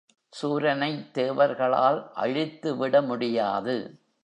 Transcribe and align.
சூரனைத் 0.41 1.11
தேவர்களால் 1.13 2.11
அழித்துவிட 2.13 3.01
முடியாது. 3.01 3.75